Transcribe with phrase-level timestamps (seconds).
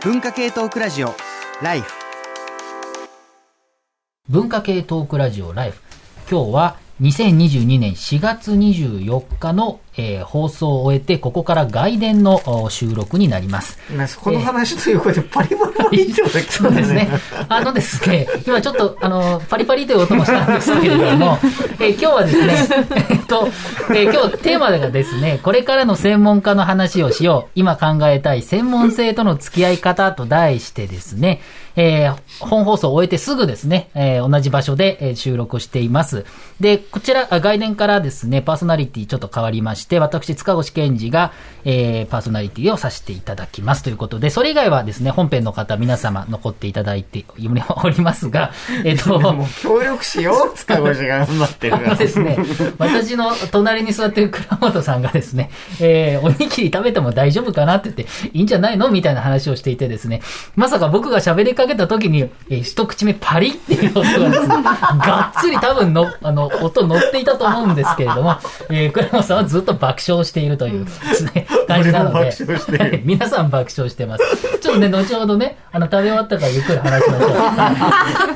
[0.00, 1.12] 文化系トークラジオ
[1.60, 1.92] ライフ。
[4.28, 5.80] 文化系トークラジオライフ。
[6.30, 17.08] 今日は2022年4月24日の、えー放送を終えてここから外伝のお収録になりますなこの話ということでパリパリって音が聞こえるそうですね。
[17.48, 21.38] あのですね、今ちょっと、あの、パリパリという音もしたんですけれども、
[21.80, 22.54] えー今日はですね、
[23.10, 23.48] えっと、
[23.90, 27.50] えー今日テーマがですね、これからの専門家の話をしよう。
[27.54, 31.40] 今考えたい専門性との付き合い方と題してですね、
[31.76, 36.24] えー本放送を終えてすぐですね、えー同じ場所で、えー収録をしています。
[36.60, 41.32] で、こちら、あ外伝からですね、パーソナリティちょっと変わりまして、私、塚越健二が、
[41.64, 43.82] えーパーソナリティをさせていただきます。
[43.82, 48.52] ということで、それ以外はですね、本編の方、皆様残っていただいておりますが、
[48.84, 50.56] えっ、と、もう協力しよう。
[50.56, 51.90] 塚越が頑張ってるあから。
[51.92, 52.38] のですね、
[52.78, 60.20] 私の隣に座ってる倉本さんがですね、えー、おにぎり食べても大丈夫かなって言って、いいんじゃないのみたいな話をしていてですね、
[60.56, 68.36] まさか僕が喋りかけた時に、えー一口目パリっていう音がですね、がっつり多分の、あの、音乗っていたと思うんですけれども、
[68.68, 74.58] えー、倉本さんはずっと爆笑しているというね、感じなので、皆さん爆笑してます。
[74.60, 77.32] ちょっとね、後ほどね、あの、食べ終わったからゆっくり話しましょう。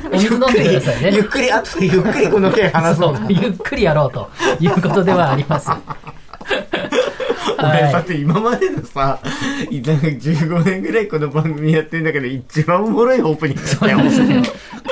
[0.13, 1.11] お水飲んでくださいね。
[1.13, 5.69] ゆっくり後でゆっくりこの件話そうゆっくりやろうということではあります。
[7.57, 9.19] 俺だはって今までのさ、
[9.69, 13.99] いなんか15年ぐらいこの番組やってんだけど、一番おもろいオープニングだったよ。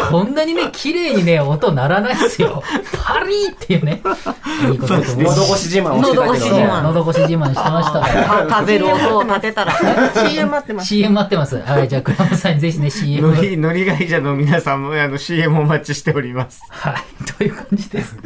[0.10, 2.64] こんなにね、綺麗にね、音鳴らないですよ。
[3.04, 4.02] パリーっていうね。
[4.72, 6.68] いいことですマジで喉越し自慢をしてたけど喉越し自ね。
[6.68, 8.48] 慢喉越し自慢してましたから。
[8.50, 9.74] 食べる音を立てたら。
[10.30, 10.88] CM 待ってます。
[10.88, 11.62] CM 待ってます。
[11.62, 13.28] はい、じゃあ、倉本さんにぜひね、CM。
[13.28, 16.62] のり、のり会社の皆さんもあの CM お待ちしております。
[16.70, 18.18] はい、という感じです。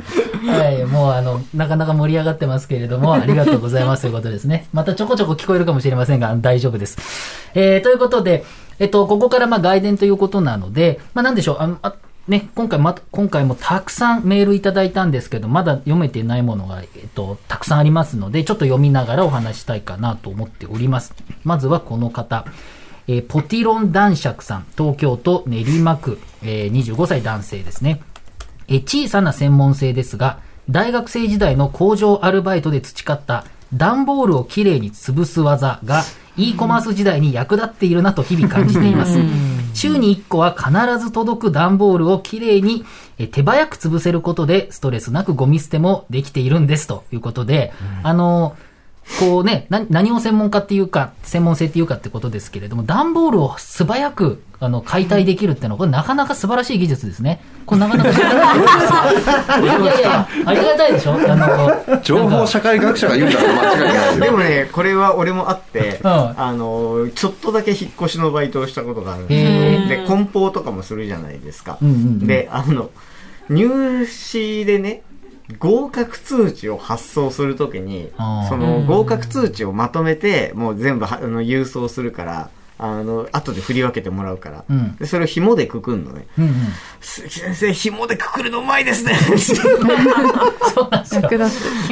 [0.48, 4.68] はい、もうあの、なかなか盛り上がってますけれども、ありがとうございますということですね。
[4.74, 6.98] またちょこちょこ聞こえるかもしれませんが、大丈夫です。
[7.54, 8.46] えー、ということで、
[8.80, 11.96] えっと、ここからまあ外伝ということなので、まあなんでしょう、あ、あ
[12.28, 21.14] ね、今回ま、今回もたくさんメールいただいたんですけど、まだ読めてないものが、えっと、たくさんありますので、ちょっと読みながらお話ししたいかなと思っております。
[21.44, 22.46] まずはこの方。
[23.08, 28.02] えーポティロン男爵さん、東京都練馬区、えー25歳男性ですね。
[28.68, 36.02] えー小さな専門性ですが、大学生時代の工場アルバイトで培った段ボールをきれいに潰す技が
[36.38, 39.20] e コマース時代に役立っているなと日々感じています。
[39.74, 40.72] 週に1個は必
[41.04, 42.86] ず届く段ボールをきれいに
[43.18, 48.75] えー手早く潰せることでストレスなくゴミ捨てもできているんですということで、あのー
[49.20, 57.40] こうね、な何を専門家っていうか、専門性っていうかってことですけれども、段ボールを素早く、あの、解体できるっていうのは、これなかなか素晴らしい技術ですね。
[57.68, 59.64] これなかなか知らない技術ですよ。
[59.64, 61.14] いやいやいや、ありがたいでしょ？
[61.14, 64.20] あの、情報社会学者が言うんだから間違いないよ。
[64.26, 70.02] でもね、これは俺もあって、うんあの、ちょっとだけ引っ越しのバイトをしたことがあるんへですよ。
[70.02, 71.78] で、梱包とかもするじゃないですか。
[71.82, 72.90] うんうんうんで、あの、
[73.50, 75.04] 入試でね、
[75.60, 78.12] 合格通知を発送するときに
[78.50, 84.66] その合格通知をまとめて、もう全部はあの郵送するから、あの、後で振り分けてもらうから。
[84.70, 86.28] うんで、それを紐でくくんのね。
[86.38, 86.54] うんうん。
[87.00, 91.30] 鈴木先生、紐でくくるのうまいですね そうなんですよ。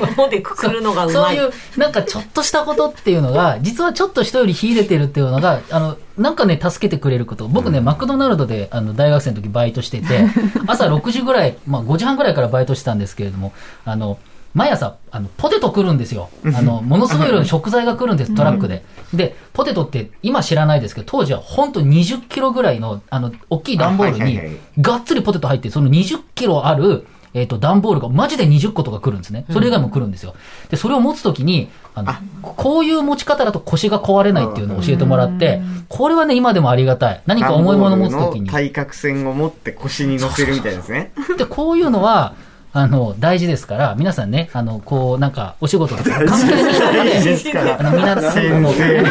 [0.07, 1.15] 紐でくくるのがうまい。
[1.15, 7.47] そういう、なんかちょっとしたことっていうのが、実はちょっと人より秀でてるっていうのが、あの、なんかね、助けてくれること。
[7.47, 10.25] 僕ね、マクドナルドで、あの、大学生の時バイトしてて、
[10.67, 13.53] 朝6時ぐらい、まあ5時半ぐらいからバイトしてたんですけれども、
[13.85, 14.19] あの、
[14.53, 16.29] 毎朝、あの、ポテト来るんですよ。
[16.45, 18.83] あの、ものすごい量の食材が来るんです、トラックで。
[19.13, 29.45] で、ポテトって今知らないですけど、当時は本当20キロぐらいの、あの、大きい段ボールにがっつりポテト入って、その20キロある、えっ、と、段ボールがマジで20個とか来るんですね。
[29.51, 30.35] それ以外も来るんですよ。
[30.69, 37.21] で、それを持つときに、あの、こういう持ち方だと腰が壊れないっていうのを教えてもらって、これはね、今でもありがたい。
[37.25, 38.47] 何か重いものを持つときに。
[38.47, 41.11] 対角線を持って腰に乗せるみたいですね。
[41.35, 42.35] で、こういうのは、
[42.75, 47.51] あの、大事ですから、皆さんね、あの、こう、なんか、お仕事とか、関係ない人。
[47.59, 49.03] あの、皆さん先も生。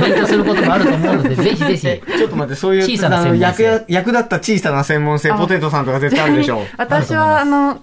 [0.00, 2.16] 勉強することもあると思うので、ぜひぜひ。
[2.16, 6.64] ちょっと待って、そういう、小さな専門性役や役立った小さな専門性、ポテトさんとか絶対あるでしょう。
[6.78, 7.82] 私は、あの、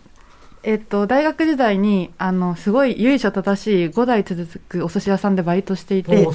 [0.63, 6.27] えっと、大学時代に、あの、すごい由緒正しい5代続くお寿司屋さんでバイトしていてい。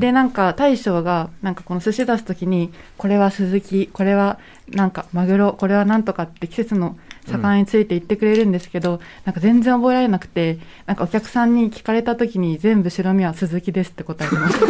[0.00, 4.38] で、なんか大将が、なんかこの寿司出すときに、これは鈴木、これは
[4.70, 6.96] なんかマグロ、これはなんとかって季節の
[7.28, 14.66] 魚について言ってくれるんですけど、なんか全然覚えられなくて、なんかお客さんに聞かれたときに全部白身は鈴木ですって答えてました。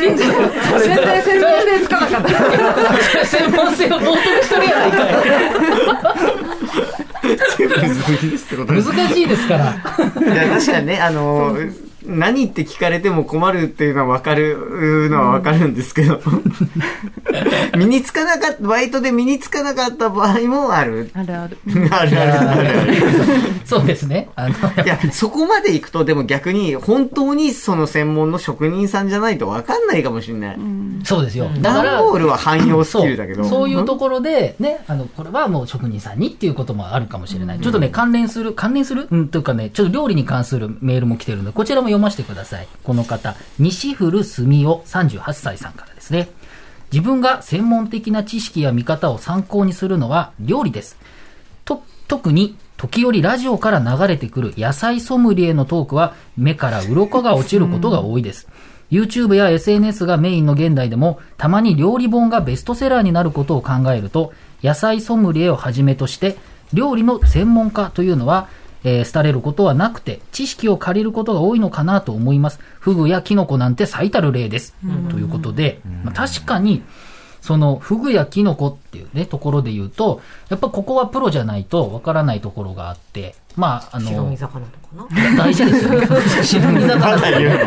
[0.00, 0.28] 全然、
[0.84, 3.26] 全然専門性つかなかった。
[3.26, 5.12] 専門性を冒涜しとるやないかい。
[7.58, 8.92] 全部鈴木ですってことです。
[8.92, 9.64] 難しいですから。
[9.64, 11.56] いや、確かにね、あの、
[12.06, 16.20] 何って聞かれても困るっていうのは分かるのは分かるんですけど、
[17.76, 21.10] 身につかなかった、バイトで身につかなかった場合もある。
[21.14, 21.58] あるある。
[21.90, 22.94] あるあるあるある。
[23.64, 24.28] そうですね。
[24.36, 24.54] あの、
[24.84, 30.58] いや、そこまで行くと、でも逆に、本当にその専門の職人さんじゃないと分かんないかもしれない。
[31.04, 31.50] そうですよ。
[31.60, 33.44] だから、段ボールは汎用スキルだけど。
[33.44, 37.60] そうそういうところで、ね、あの、これはもう職人さんにっていうこともあるかもしれない。
[37.60, 39.06] ちょっとね、関連する、関連する？
[39.10, 42.68] うん、というかね、ちょっと料理に関するメールも来てるので、こちらも読ませてください。
[42.82, 46.28] この方、西古澄夫38歳さんからですね。
[46.92, 50.96] 自分が専門的な知識や見方を参考にするのは料理です。
[51.64, 58.48] と、特に、時折ラジオから流れてくる野菜ソムリエのトークは目から鱗が落ちることが多いです。
[58.90, 66.36] YouTube や SNS がメインの現代でも、たまに料理本がベストセラーになることを考えると、野菜ソムリエをはじめとして、
[66.74, 68.48] 料理の専門家というのは、
[68.84, 72.60] えー廃れることはなくて、知識を借りることが多いのかなと思います。
[72.80, 74.74] フグやキノコなんて最たる例です。
[75.10, 76.82] ということで、まあ、確かに、
[77.42, 85.36] その、フグやキノコっていうね、ところで言うと、やっぱここはプロじゃないとわからないところがあって、まあ、あの白身、魚とかな？
[85.36, 86.06] 大事ですよね。
[86.42, 87.58] 白身魚まだ言う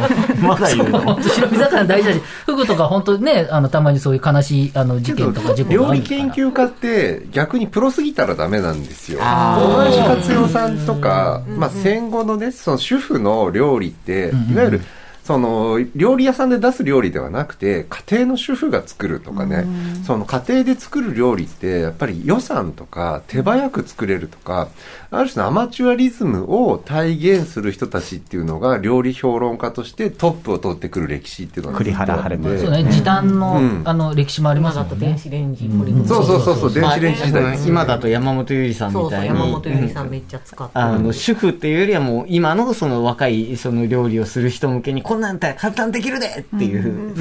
[0.42, 0.48] の？
[0.48, 6.02] まだ言うの本当白身魚大事だし、フグとか本当ね、あの、たまにそういう悲しい、あの、事件とか事故が料理。
[6.02, 9.20] 研究家って逆にプロすぎたらダメなんですよ。
[9.22, 14.82] あ大橋克代さんとか、まあ戦後のね、その主婦の料理って、うんうんいわゆる、
[15.26, 19.66] その、料理屋さんで出す料理ではなくて、家庭の主婦が作るとかね、
[20.06, 24.68] その家庭で作る料理って、やっぱり予算とか、手早く作れるとか、
[25.10, 33.82] ある種のアマチュアリズムを体現する人たちっていうのが、料理評論家としてトップを取ってくる歴史っていうのが栗原晴れそうね、時短の、うん。
[33.86, 35.56] あの、歴史もありま今だと電すもんね。
[35.56, 36.42] 子レンジ、ポリ袋そうそう。
[36.42, 37.68] そうそう、電子レンジ時代。
[37.68, 39.40] 今だと山本ゆりさんそうそう、みたいに。
[39.40, 47.16] 山本ゆりさんめっちゃ使ってあの、主婦っていうよりはもう、今のその若い、その料理をする人向けに、こんなんだったら簡単できるでっていう。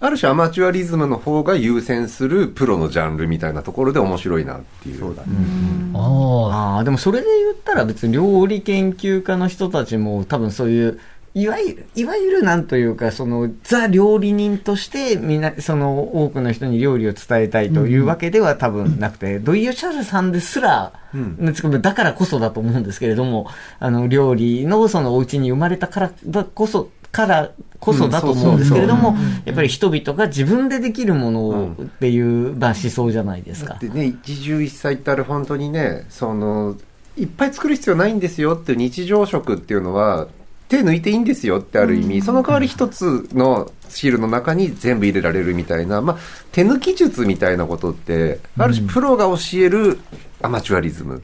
[0.00, 4.98] ある種アマチュアリズムの方が優先するプロのジャンルみたいなところで面白いなっていう。
[4.98, 5.28] そうだね。
[5.94, 5.98] あ
[6.50, 6.76] あ。
[6.76, 10.98] ああ、でもそれで言ったら別に料理研究家の人たちも多分そういう、
[11.34, 20.92] いわゆる、いわゆるなんというか、その、ザ料理人として、みんな、その、多くの人に料理を伝えたいというわけでは多分なくて、ドイヨシャルさんですら、
[21.80, 23.46] だからこそだと思うんですけれども、
[23.78, 29.14] あの、料理のそのお家に生まれたからだこそ、からこそだと思うんですけれども、
[29.44, 33.74] やっぱり人々が自分でできるものをっていう、まあ思想じゃないですか。
[33.74, 36.76] でね、一汁一菜ってあれ本当にね、その、
[37.16, 40.28] いっぱい作る必要ないんですよっていう日常食っていうのは、
[40.68, 46.18] 手抜いていいんですよってある意味、その代わり一つの汁の中に全部入れられるみたいな、まあ、
[46.50, 50.00] 手抜き術みたいなことって、ある種プロが教える
[50.40, 51.22] アマチュアリズム。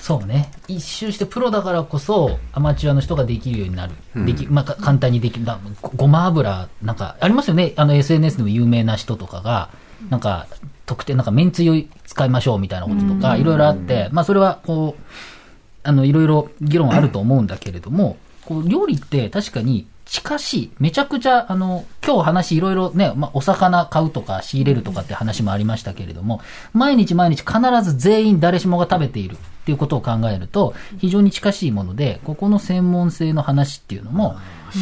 [0.00, 0.50] そうね。
[0.66, 3.92] 一周してプロだからこそ、アマチュアの人ができるようになる。
[4.24, 5.46] でき、まあ、か簡単にできる。
[5.94, 7.74] ごま油、なんか、ありますよね。
[7.76, 9.68] あの SNS でも有名な人とかが、
[10.08, 10.46] なんか、
[10.86, 15.02] 特定、なんか、めんつゆ使いましょうみたいなこととか、いろいろあって、まあ、それは、こう、
[15.82, 20.70] あの、いろいろ議論あると思うんだけれども、こう、料理って確かに近しい。
[20.80, 26.40] めちゃくちゃ、あの、今日話いろいろね、まあ、お魚買うとか仕入れるとかって話もありましたけれども、
[26.72, 34.34] 毎日毎日必ず全員誰しもが食べているっていうことを考えると、非常に近しいもので、ここの専門性の話っていうのも、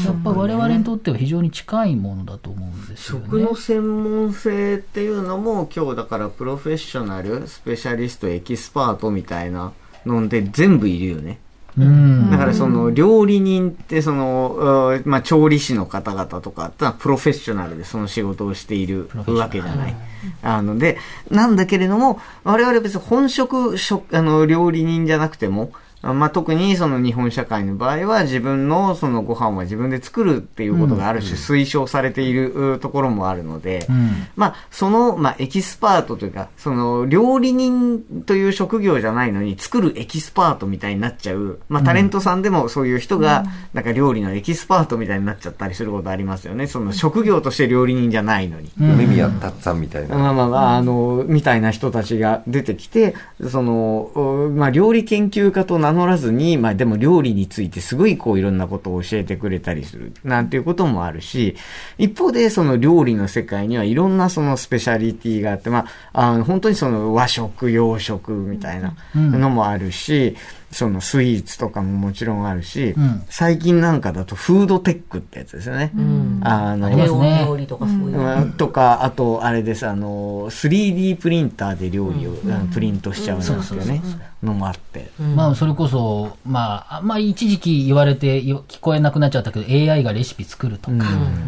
[0.06, 3.25] やっぱ我々にとっては非常に近いものだと思うんですよね。
[3.26, 9.73] 食の専門性っていうのも今日だからプロフェッショナル、スペシャリスト、エキスパートみたいな
[10.06, 11.38] ので全部いるよね。
[11.78, 12.30] うん。
[12.30, 19.97] だからその料理人ってその、うまあ、調理師の方々とかプロフェッショナルでその仕事をしているわけじゃない。
[20.42, 20.99] あので、
[21.30, 34.26] なんだけれども、我々別に本職職あの料理人じゃなくても、あまあ、特にその日本社会の場合は自分のそのご飯は自分で作るっていうことがある種推奨されているうところもあるので、うん。
[34.37, 46.67] まあ、その、まあ、エキスパートというか、その、料理人という職業じゃないのに、作るエキスパートみたいになっちゃう、まあ、タレントさんでもそういう人が、なんか料理のエキスパートみたいになっちゃったりすることありますよね。
[46.67, 48.71] その、職業として料理人じゃないのに。
[48.81, 50.17] うん梅宮達さんみたいな。
[50.17, 53.14] まあまあまあ、あの、みたいな人たちが出てきて、
[53.49, 61.57] その、おまあ、料理研究家と名乗らずに、まあでも料理についてすごいこういろんなことを教えてくれたりする、なんていうこともあるし、
[61.97, 70.37] 一方でその料理の世界にはいろんなそのスペシャリティがあって、まあ、あの本当にその和食、洋食みたいなのもあるし、
[70.70, 73.22] そのスイーツとかももちろんあるし、うん。
[73.30, 75.92] 最近なんかだとフードテックってやつですよね。
[75.96, 76.40] うん。
[76.42, 78.10] あの料理とかそういう。
[78.12, 78.42] の。
[78.42, 78.52] うん。
[78.52, 84.02] とか、あと、あれです、あの、3D プリンターで料理を、あのプリントしちゃうんですよね。
[84.42, 85.10] のもあって。
[85.34, 90.96] まあ、それこそ、まあ、まあ、一時期言われてよ聞こえなくなっちゃったけど、AI がレシピ作るとか、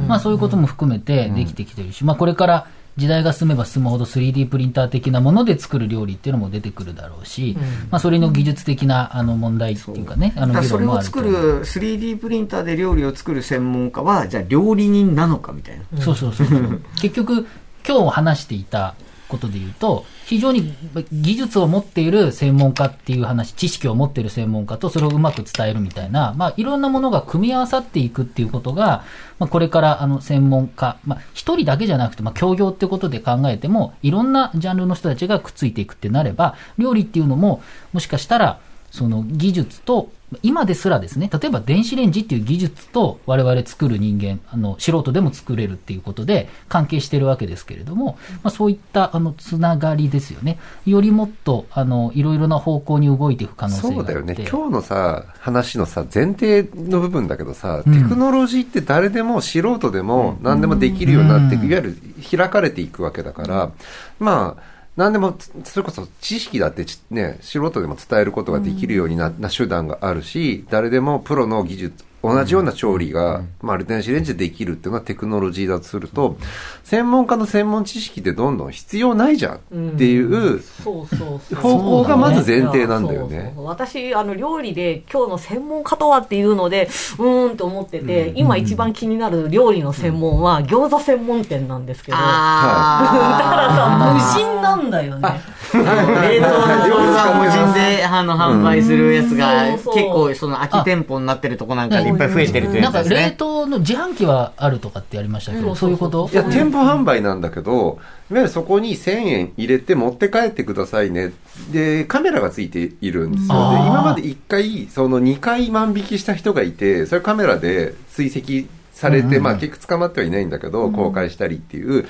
[0.09, 2.67] まあ、そういうことも含めてできてきてるし、まあ、これから
[2.97, 7.57] 時代が進めば進むほど 3D プリンター的なもので作る料理っていうのも出てくるだろうし、
[7.91, 11.59] まあ、それの技術的なあの問題っていうかね、あのそれを作ると思う。
[11.61, 16.03] る 3D プリンターで料理を作る専門家は、じゃあ料理人なのかみたいな。
[16.03, 16.81] そうそうそうそう。
[17.01, 17.47] 結局、
[17.87, 18.95] 今日話していた
[19.31, 20.75] ことで言うと、非常に
[21.13, 29.05] 技術を持っている専門家っていう話、知識を持っている専門家とそれをうまく伝えるみたいな、まあ、いろんなものが組み合わさっていくっていうことが、
[29.39, 38.61] まあ、これからあの専門家、まあ、一人だけじゃなくて、まあ、協業ってことで考えても、いろんなジャンルの人たちがくっついていくってなれば、料理っていうのも、もしかしたら、
[38.91, 40.11] その技術と、
[40.43, 50.59] 今ですらですね、例えば電子レンジっていう技術と我々作る人間、あの、素人でも作れるっていうことで関係してるわけですけれども、まあそういった、あの、つながりですよね。
[50.87, 54.13] よりもっと、あの、いろいろな方向に動いていく可能性があって。
[54.13, 54.49] そうだよね。
[54.49, 61.97] 今日のさ、話のさ、前提の部分だけどさ、うんテクノロジーって誰でも素人でも何でもできるようになっていく、うんいわゆる
[62.37, 63.71] 開かれていくわけだから、
[64.19, 76.37] まあ、何でも、それこそ知識だってちね、素人でも伝えることができるようになな手段があるし、誰でもプロの技術、同じような調理が、まあ、アルテナシレンジでできるっていうのはテクノロジーだとすると、
[76.85, 79.61] 専門家の専門知識ってどんどん必要ないじゃんっ
[79.97, 81.61] ていうそうそうそう。
[81.61, 92.19] 方向がまず前提なんだよね私、あの、料理で今日の専門家とはっていうので、うーんと思ってて、今一番気になる料理の専門は餃子専門店なんですけど。
[92.19, 95.41] だからさ、無人なんだよね。
[95.73, 103.35] 冷凍の餃子を無人であの販売するやつが、結構その空き店舗になってるとこなんかでいっぱい増えてるというなんか冷やつですね。
[103.39, 106.29] 凍の自販機はあるとかってやりましたけど、そういうこと？
[106.33, 107.99] いや、店舗販売なんだけど、
[108.31, 111.33] いわゆるそこに1000円入れて持って帰ってくださいね。
[111.71, 113.71] で、カメラがついているんですよ。
[113.71, 118.69] で、今まで1回、その2回万引きした人がいて、それカメラで追跡
[119.01, 122.07] されて、まあ結局捕まってはいないんだけど、公開したりっていう、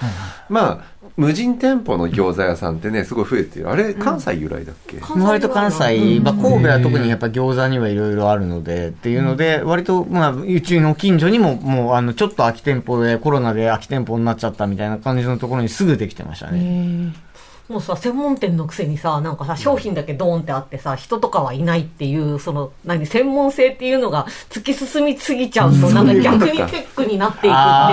[0.49, 0.85] まあ、
[1.17, 3.71] 無人店舗の餃子屋さんってね、すごい増えてる。
[3.71, 17.13] あれ、関西由来だっけ、割と関西、まあ、神戸は特にやっぱ餃子にはいろいろあるので、っていうので、割と、まあ、うちの近所にも、もう、あの、ちょっと空き店舗で、コロナで空き店舗になっちゃったみたいな感じのところにすぐできてましたね。
[17.71, 27.93] もうさ、専門店のくせにさ、なんかさ、商品だけドーンってあってさ、人とかはいないっていう、その、何、専門性っていうのが突き進みすぎちゃうと、なんか逆にテックになっていくって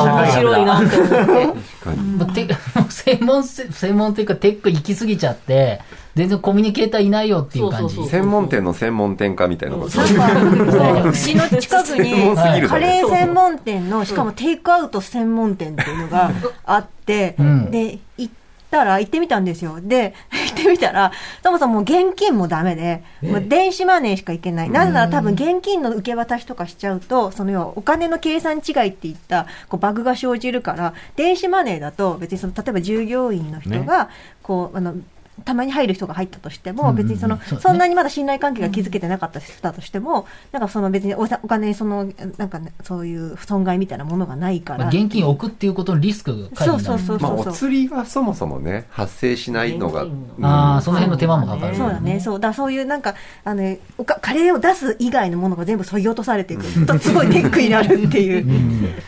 [0.00, 1.46] いう面白いなって思って。
[1.92, 2.56] もうて
[2.88, 5.82] 専門せ、専門っていうかテック行き過ぎちゃって、
[6.14, 8.02] 全然コミュニケーターいないよっていう感じ。
[8.06, 10.00] 専門店の専門店化みたいなこと。
[10.00, 11.12] う。
[11.12, 16.30] ちの近くにカレー専門店の、しかもテイクアウト専門店っていうのが
[16.64, 17.70] あって、ん。
[17.70, 18.34] で、行っ
[18.72, 19.78] たら、行ってみたんですよ。
[19.80, 21.12] で、 行ってみたら、
[21.42, 24.70] そもそも現金もダメで、もう電子マネーしか行けない。
[24.70, 34.08] なぜなら多分現金の受け渡しとかしちゃうと、その要はお金の計算違いっていったこうバグが生じるから、電子マネーだと別にその、例えば従業員の人が、
[34.42, 34.94] こう、あの、
[35.44, 44.80] たまに入る人が入ったとしても、別にその、そんなにまだ信頼関係が築けてなかった人だとしても、なんかその別におさお金にその、なんかね、そういう損害みたいなものがないから。
[44.80, 46.98] まあ現金を置くっていうことのリスクが回避になる。
[46.98, 50.06] そうそうそうまあ、お釣りがそもそもね、発生しないのが。
[50.42, 51.76] ああ、その辺の手間もかかる。
[51.76, 58.46] そうだね、そうだ、そういうなんか、あの、おかカレーを出す以外のものが全部削ぎ落とされていくと、すごいテックになるっていう。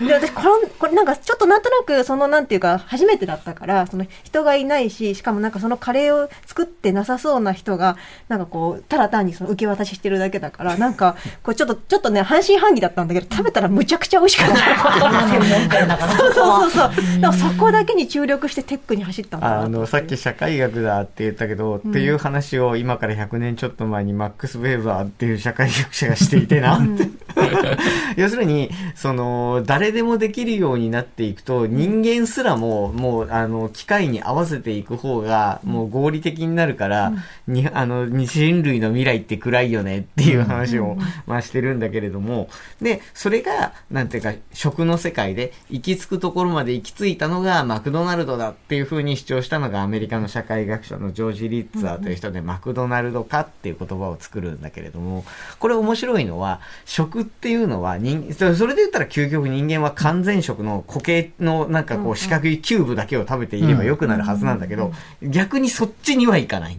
[0.07, 7.97] で、私、これ、これなんか、ちょっとなんとなく、その、なんていうか、初めてだったから、その、人がいないし、しかもなんか、そのカレーを作ってなさそうな人が、
[8.29, 14.55] なんかこう、ただ単にその受け渡ししてるだけだから、 なんか、こう、ちょっと、ちょっとね、半信半疑だったんだけど、食べたらむちゃくちゃ美味しかった。
[16.17, 17.21] そうそうそうそう。
[17.21, 27.09] でもそこだけに注力してテックに走ったんだなあの、さっき社会学だって言ったけど、っていう話を今から100年ちょっと前にマックス・ウェーバーっていう社会学者がしていてなって。
[28.17, 37.13] 要するに、その、誰でもできるようになっていくと、人間すらも、もう、あの、機械に合わせていく方が、もう合理的になるから、
[37.47, 40.97] に、あの、人類の未来って暗いよねっていう話を、
[41.27, 42.49] まあしてるんだけれども、
[42.81, 55.25] で、それが、なんていうか、食の世界で行き着くところまで行き着いたのがマクドナルドだっていうふうに主張したのがアメリカの社会学者のジョージ・リッツァーという人で、マクドナルド化っていう言葉を作るんだけれども、
[55.59, 66.79] これ面白いのは、食っていうのは人、それで言ったら究極人間は完全食の固形のなんかこう四角いキューブだけを食べていれば良くなるはずなんだけど、逆にそっちにはいかない。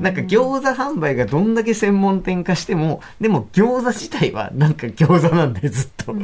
[0.00, 6.14] なんか餃子販売がどんだけ専門店化しても、でも餃子自体はなんか餃子なんだよ、ずっと。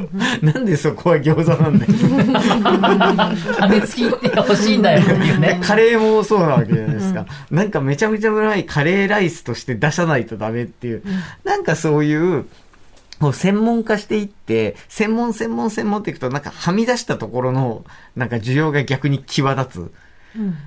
[0.41, 1.93] なんでそこは餃子なんだよ。
[3.59, 5.59] 羽根付きって欲しいんだよっていうね。
[5.63, 7.25] カレーもそうなわけじゃないですか。
[7.51, 11.03] なんかめちゃめちゃうまいカレーライスとして出さないとダメっていう、
[11.43, 12.45] なんかそういう、
[13.19, 19.91] もう専門化していって、専門専門専門っていくと、なんかはみ出したところの、なんか需要が逆に際立つ。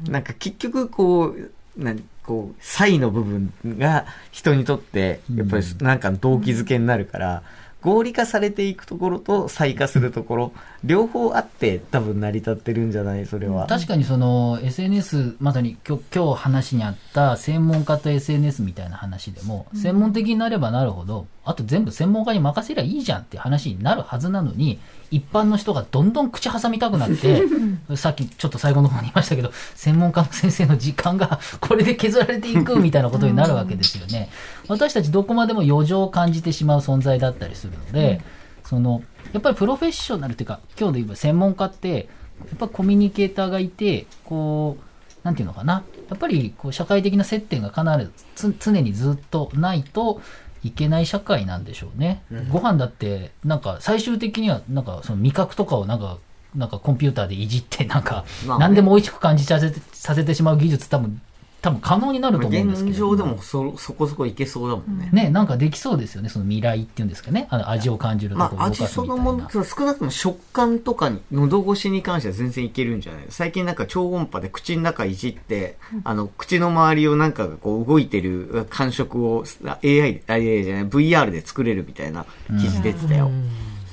[0.09, 7.43] なんか結局こう、何こう、差異の部分が人にとって、やっぱりなんか動機づけになるから、
[7.83, 13.27] 合理化されていくところと差異化するところ、両方あって多分成り立ってるんじゃない？
[13.27, 13.67] それは。
[13.67, 24.79] 確かにその SNS、まさに今日今日話にあった専門家と SNS みたいな話でも、専門的になればなるほど、あと全部専門家に任せりゃいいじゃんって話になるはずなのに、
[25.11, 27.43] 一般の人がどんどん口挟みたくなって、
[27.97, 34.31] さっきちょっと最後の方に言いましたけど、専門家の先生の時間がこれで削られていくみたいなことになるわけですよね。
[34.69, 38.23] 私たちどこまでも余剰を感じてしまう存在だったりするので、
[38.65, 42.09] その、やっぱりプロフェッショナルっていうか、今日で言えば専門家って、
[42.41, 44.85] やっぱコミュニケーターがいて、こう、
[45.23, 45.85] なんていうのかな。
[46.09, 50.21] やっぱり、こう、社会的な接点が必ず、つ常にずっとないと
[50.65, 52.23] いけない社会なんでしょうね。
[52.51, 56.19] ご飯だって、なんか、最終的には、なんか、その味覚とかをなんか、
[56.55, 58.25] なんかコンピューターでいじって、なんか、
[58.59, 61.21] 何でも美味しく感じさせて、させてしまう技術多分、
[61.63, 62.91] 多分可能になると思うんですけど。
[62.91, 65.11] 現状でもそ、そこそこいけそうだもんね。
[65.13, 66.29] ね、なんかできそうですよね。
[66.29, 67.47] その未来っていうんですかね。
[67.51, 79.45] あの味を感じるところまあ、味そのもの、少なくとも食感とかに、喉越しに関しては全然いけるんじゃない最近なんか超音波で口の中いじって、あの、口の周りをなんかがこう動いてる感触を
[79.85, 82.25] AI、AI じゃない、VR で作れるみたいな
[82.61, 83.31] 記事出てたよ。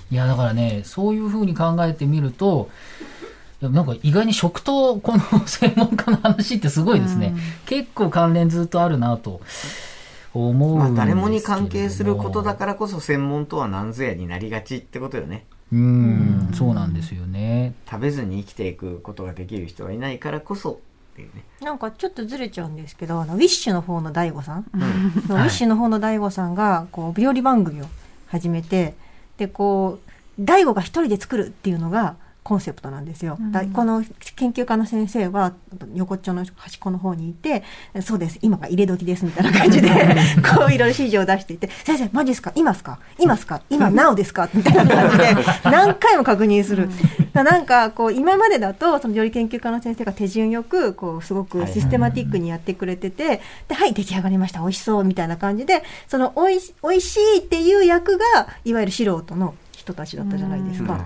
[0.09, 2.69] いや、だからね、そういうふうに考えてみると、
[3.61, 7.35] なんか意外に食とこの専門家の話ってすごいですね。
[7.65, 9.41] 結構関連ずっとあるなと
[10.33, 15.45] 思うんですけれどまあ、誰もに関係することだからこそ専門とは何ぞやになりがちってことよね。
[15.71, 17.73] うん、そうなんですよね。
[17.89, 20.79] 食べずに生きていくことができる人がいないからこそ
[21.13, 21.43] っていうね。
[21.61, 27.85] なんかちょっとずれちゃうんですけど、あのウィッシュの方の大悟さん、ウィッシュの方の大悟さんがこう料理番組を
[28.27, 28.93] 始めて、
[29.37, 32.15] でこう大悟が一人で作るっていうのが
[32.47, 33.37] コンセプトなんですよ。
[33.51, 34.01] だこの
[34.37, 35.51] 研究家の先生は
[35.93, 37.61] 横っちょの端っこの方にいて、
[38.01, 39.89] そうです、今が入れ時ですみたいな感じで、
[40.55, 42.53] こういろいろ指示を出していて、先生、マジですか？
[42.55, 42.99] 今っすか？
[43.19, 43.61] 今っすか？
[43.69, 44.47] 今、なおですか？
[44.53, 46.89] みたいな感じで、何回も確認する。
[47.33, 59.53] なんか、こう、今までだと、その料理研究家の先生が手順よく、こう、すごくシステマティックにやってくれてて、で、はい、出来上がりました、美味しそう、みたいな感じで、その、おいし、美味しいっていう役が、いわゆる素人の
[59.87, 61.05] 人たちだったじゃないですか。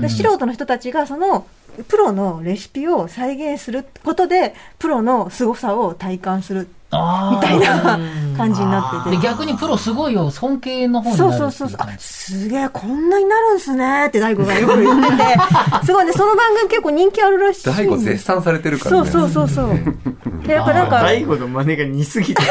[0.00, 1.46] で素人の人たちがその
[1.88, 7.98] プロのレシピを再現することでプロの凄さを体感するあみたいな
[8.36, 9.16] 感じになってて。
[9.16, 11.80] で逆にプロすごいよ、尊敬の方になそうるっていううそそうそう。
[11.80, 15.36] あすげえこんなになるんすねって大悟がよく言ってて。
[15.84, 16.12] すごいね。
[16.12, 19.10] その番組結構人気あるらしい大悟絶賛されてるからね。
[19.10, 20.46] そうそうそうそう。
[20.46, 22.42] でやっぱなんか大悟の真似が似すぎて。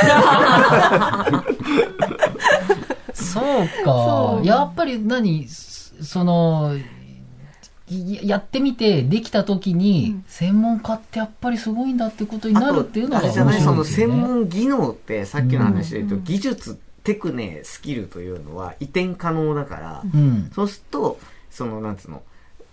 [3.37, 4.41] そうか。
[4.43, 6.77] やっぱり何、その、
[7.89, 13.83] いやってみて、できた時に、専門家ってやっぱりすごいんだってことになるっていうのが面あれじゃない、その。
[13.85, 20.51] 専門技能って、さっきの話で言うと、技術、テクネ、スキルというのは移転可能だから、うん。
[20.53, 21.19] そうすると、
[21.49, 22.23] その、なんつうの、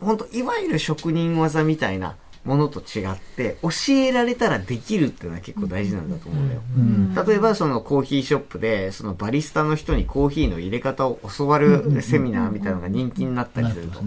[0.00, 6.60] 本当いわゆる職人技みたいなものと違って、教えられたらできるっていうのは結構大事なんだと思うんだよ。
[6.76, 7.14] うん。
[7.14, 14.00] 例えばそのコーヒーショップでそのバリスタの人にコーヒーの入れ方を教わるセミナーみたいなのが人気になったりなすると。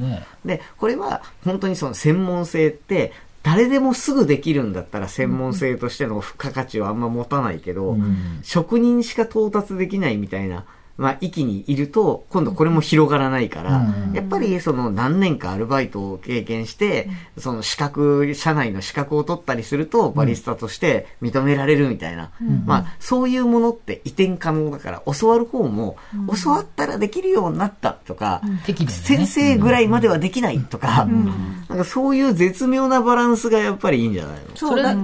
[0.45, 3.11] でこれは本当にその専門性って
[3.43, 10.65] 誰でもすぐできるんだったら専門性としての付加価値はあんま持たないけど、うん職人しか到達できないみたいな、
[10.97, 13.81] まあ、域にいると、今度これも広がらないから、う
[14.11, 17.07] んやっぱりその何年かアルバイトを経験して、
[17.37, 22.31] その資格、社内の資格を取ったりすると、バリスタとして認められるみたいな。
[22.65, 25.97] まあ、そういうものって移転可能だから、教わる方も、
[26.43, 28.41] 教わったらできるようになったとか、
[28.87, 31.07] 先生ぐらいまではできないとか、
[31.69, 34.55] なんかそういう絶妙なバランスがやっぱりいいんじゃないの？
[34.55, 34.81] そう。
[34.81, 34.95] だい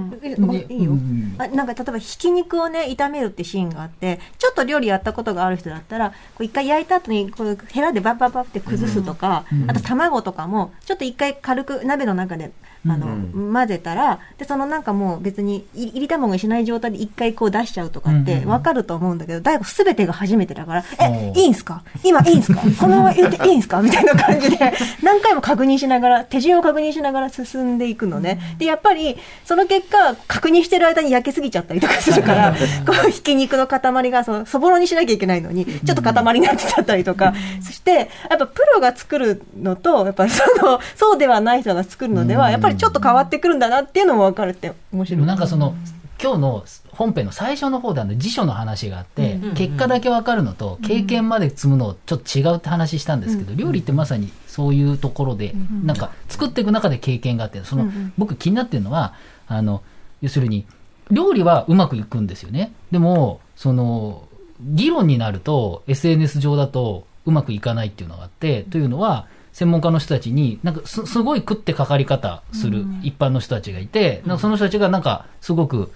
[0.76, 1.36] いよ、うん。
[1.38, 12.52] あなんか例えばひき肉をね炒めるってシーンがあってちょっと料理やったことがある人だったら一回焼いた後にこうヘラでバッバッバッって崩すとか、あと卵とかもちょっと一回軽く鍋の中で
[12.86, 21.82] あの、混ぜたら、で、そのなんかもう別にい入り卵にしない状態で一回こう出しちゃうとかってわかると思うんだけど、大悟すべてが初めてだから、え、いいんすか？
[22.04, 22.60] 今いいんすか？
[22.78, 23.80] このまま言っていいんすか？
[23.80, 24.58] みたいな感じで、
[25.02, 28.38] 何回も確認しながら、手順を確認しながら進んでいくのね。
[28.58, 32.54] で、やっぱり、その結果、確認してる間に焼けすぎちゃったりとかするから、
[32.86, 45.26] こう、ひき肉の塊がその、そぼろにしなきゃいけないのに、ちょっと塊になってちゃったりとか、そして、やっぱプロが作るのと、やっぱその、そうではない人が作るのでは、やっぱりちょっと変わってくるんだなっていうのも分かるって面白い。
[45.26, 45.74] なんかその、
[46.22, 59.14] 今日の本編の最初の方であの辞書の話があって、結果だけ分かるのと経験まで積むのちょっと違うって話したんですけど、料理ってまさにそういうところで、なんか作っていく中で経験があって、その、僕気になってるのは、
[59.48, 59.82] あの、
[60.22, 60.66] 要するに、
[61.10, 62.72] 料理はうまくいくんですよね。
[62.90, 64.26] でも、その、
[64.60, 75.92] 議論になると SNS 上だとうまくいかないっていうのがあって、というのは、専門家の人たちに、なんかすすごい食ってかかり方する一般の人たちがいて、なんかその人たちがなんかすごく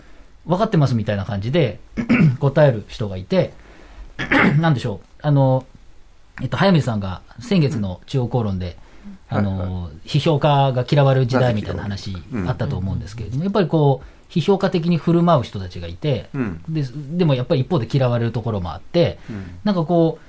[0.47, 1.81] 分かってますみたいな感じで
[2.39, 3.53] 答える人がいて、
[4.61, 5.67] なんでしょう、あの、
[6.41, 8.77] えっと、早水さんが先月の中央公論で、
[9.29, 12.17] あの、批評家が嫌われる時代みたいな話
[12.47, 16.63] あったと思うんですけれども、やっぱりこう、批評家的に振る舞う人たちがいて、うん。
[16.69, 16.85] で
[17.17, 19.19] でもやっぱり一方で嫌われるところもあって、
[19.65, 20.28] なんかこう、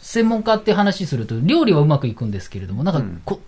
[0.00, 3.40] 専門家って話すると、料理はうまくいくんですけれども、なんかこ、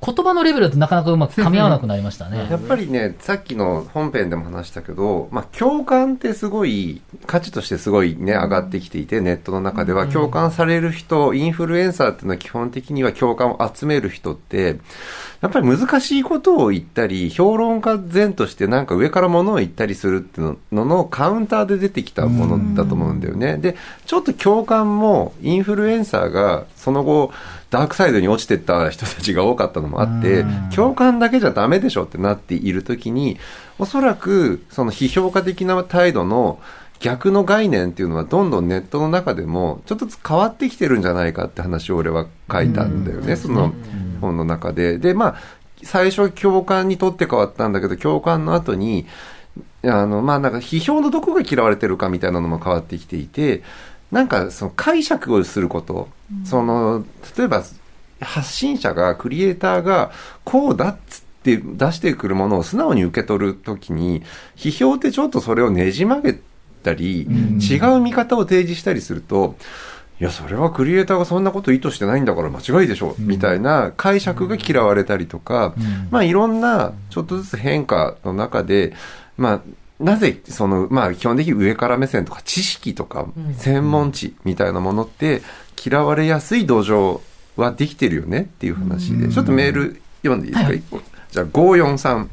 [0.00, 2.46] 言葉のレベルだとなかなかうまく噛み合わなくなりましたね。
[2.50, 14.78] やっぱりね、さっきの本編でも話したけど、まあ、共感ってすごい、価値としてすごいね、上がってきていて、ネットの中では共感される人、インフルエンサーっていうのは基本的には共感を集める人って、
[15.40, 23.56] やっぱり難しいことを言ったり、評論家前としてなんか上からものを言ったりするっていうののカウンターで出てきたものだと思うんだよね。
[23.56, 27.32] で、ちょっと共感もインフルエンサーがその後、
[27.70, 33.38] ダークサイドに落ちてった人たちが多かったのもあって、共感だけじゃダメでしょってなっているときに、
[33.78, 36.58] おそらくその批評家的な態度の
[37.00, 43.72] 逆の概念っていうのはどんどんネットの中でもちょっとずつ変わってきてるんじゃないかって話を俺は書いたんだよね、その
[44.20, 44.98] 本の中で。
[44.98, 45.36] で、まあ、
[45.82, 49.06] 最初は共感にとって変わったんだけど、共感の後に、
[49.84, 53.62] あの、まあなんか批評のどこが嫌われてるかみたいなのも変わってきていて、
[54.10, 56.08] なんかその解釈をすること、
[56.44, 57.04] その、
[57.36, 57.62] 例えば
[58.20, 60.10] 発信者が、クリエイターが、
[60.44, 64.22] こうだっつって出してくるものを素直に受け取るときに、
[64.56, 66.40] 批評ってちょっとそれをねじ曲げ
[66.82, 69.56] たり、違う見方を提示したりすると、
[70.20, 75.74] いや、それはクリエイターがそんなこと意図してないんだから間違いでしょ、みたいな解釈が嫌われたりとか、
[76.10, 78.94] まあいろんなちょっとずつ変化の中で、
[79.36, 79.60] まあ、
[80.00, 85.42] なぜ、その、まあ基本的に上から目線とか知識とか専門知みたいなものって
[85.84, 87.20] 嫌われやすい土壌
[87.56, 92.26] はできてるよねっていう話で、ちょっとメール読んでいいですか、一個じゃあ543。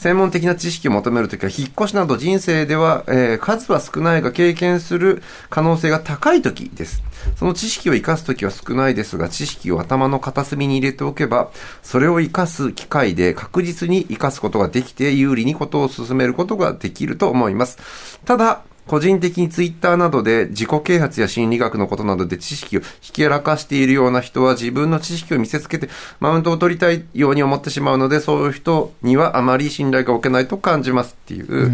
[0.00, 7.02] 専門的な知識を求めるときは、引っ越しなど人生では、えー数は少ないが経験する可能性が高いときです。
[7.36, 11.50] その知識を活かすときは少ないですが、知識を頭の片隅に入れておけば、
[11.82, 18.18] それを活かす機会で確実に活かすことができて、有利にことを進めることができると思います。
[18.24, 31.70] ただ、個人的にツイッターなどで自己啓発や心理学のことなどで知識をひけらかしているような人は自分の知識を見せつけてマウントを取りたいように思ってしまうのでそういう人にはあまり信頼が置けないと感じますっていう、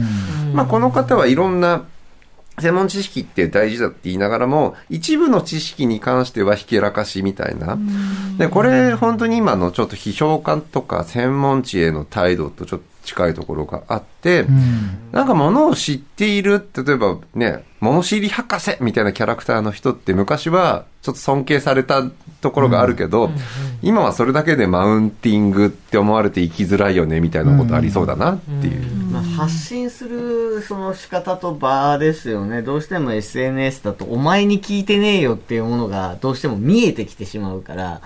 [0.53, 1.87] まあこの方はいろんな
[2.59, 7.79] 専門知識って大事だって言いながらも、一部の知識に関してはひけらかしみたいな。
[8.39, 14.45] で、これ本当に今のちょっと批評家とか専門知への態度とちょっと近いところがあって、
[15.12, 22.03] なんか物を知っている、例えばね、物知り博士みたいなキャラクターの人って昔はちょっと尊敬された
[22.40, 23.31] ところがあるけど、
[23.81, 28.97] 今はそれだけでマウンティングって思われて生きづらいよねみたいなことありそうだなっていう。
[29.12, 32.62] まあ、発信するその仕方と場ですよね。
[32.62, 38.01] どうしても SNS だと、お前に聞いてねえよっていうものがどうしても見えてきてしまうから、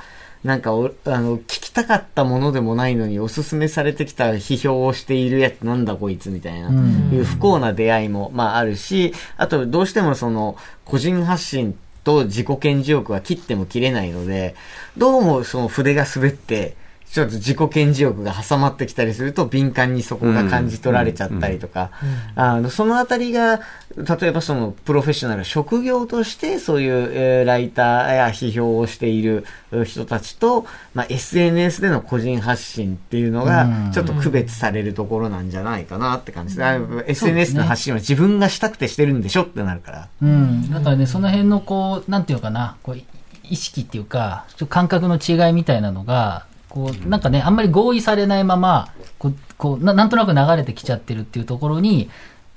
[0.45, 14.55] なんかお、あの、聞きたかったものでもないのに、おすすめされてきた批評をしているやつなんだこいつみたいな、いう不幸な出会いも、まああるし、あとどうしてもその、個人発信と自己顕示欲は切っても切れないので、
[14.97, 16.75] どうもその筆が滑って、
[17.13, 21.91] ちょっと自己顕示欲が挟まってきたりすると敏感にそこが感じ取られちゃったりとか、
[22.37, 23.61] あの、そのあたりが、
[23.97, 36.65] 例えばそのプロフェッショナル、職業としてそういう、えーライターや批評をしているえー人たちと、まあ、SNS での個人発信っていうのが、ちょっと区別されるところなんじゃないかなって感じです。
[36.65, 40.09] あ SNS の発信は自分がしたくてしてるんでしょってなるから。
[40.23, 40.71] うん。
[40.71, 42.99] だからね、その辺のこう、なんていうのかな、こう、
[43.43, 52.09] 意識っていうか、ちょっと感覚の違いみたいなのが、こう、なんかね、あんまり合意されないまま、こう、こうななんとなく流れてきちゃってるっていうところに、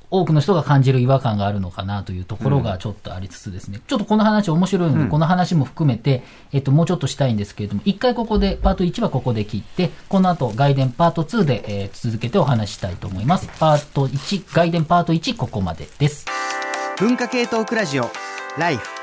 [0.09, 13.49] 多くの人が感じる違和感があるのかなというところがちょっとありつつですね、ちょっとこの話面白いので、この話も含めて、えっと、もうちょっとしたいんですけれども、一回ここで、パート1はここで切って、この後、外伝パート2で、えー続けてお話ししたいと思います。
[13.59, 16.27] パート1、外伝パート1、ここまでです。
[16.99, 18.11] 文化系トークラジオ
[18.57, 19.02] ライフ